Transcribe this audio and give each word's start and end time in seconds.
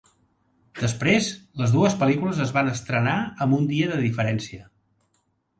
Després, 0.79 1.27
les 1.63 1.75
dues 1.75 1.97
pel·lícules 1.99 2.41
es 2.47 2.53
van 2.57 2.71
estrenar 2.71 3.15
amb 3.47 3.59
un 3.59 3.71
dia 3.75 3.91
de 3.93 4.03
diferència. 4.07 4.67